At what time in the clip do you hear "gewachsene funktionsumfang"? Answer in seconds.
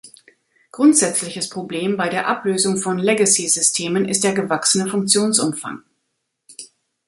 4.33-5.83